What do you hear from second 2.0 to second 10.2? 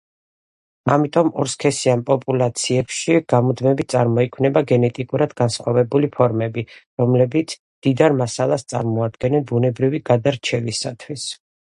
პოპულაციებში გამუდმებით წარმოიქმნება გენეტიკურად განსხვავებული ფორმები, რომლებიც მდიდარ მასალას წარმოადგენენ ბუნებრივი